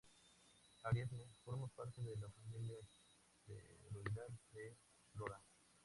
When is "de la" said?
2.01-2.27